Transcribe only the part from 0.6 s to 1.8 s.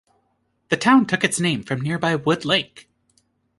The town took its name from